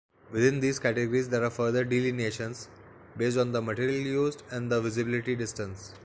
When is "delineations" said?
1.83-2.69